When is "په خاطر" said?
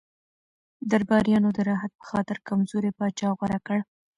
1.99-2.37